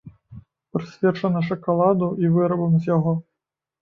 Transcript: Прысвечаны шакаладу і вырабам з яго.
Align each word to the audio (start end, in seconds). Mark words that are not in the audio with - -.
Прысвечаны 0.77 1.43
шакаладу 1.49 2.07
і 2.25 2.33
вырабам 2.39 2.73
з 2.79 2.83
яго. 2.95 3.13